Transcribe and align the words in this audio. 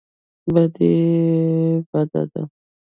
بدي 0.53 0.89
بده 1.91 2.21
ده. 2.33 2.41